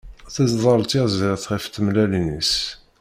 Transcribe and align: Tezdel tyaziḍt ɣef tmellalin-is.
Tezdel 0.33 0.81
tyaziḍt 0.89 1.45
ɣef 1.51 1.63
tmellalin-is. 1.67 2.53